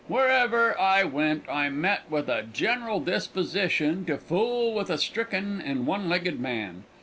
Wherever 0.07 0.75
I 0.81 1.03
went 1.03 1.47
I 1.47 1.69
met 1.69 2.09
with 2.09 2.27
a 2.27 2.41
general 2.51 3.01
disposition 3.01 4.03
to 4.05 4.17
fool 4.17 4.73
with 4.73 4.89
a 4.89 4.97
stricken 4.97 5.61
and 5.63 5.85
one 5.85 6.09
legged 6.09 6.39
man. 6.39 6.85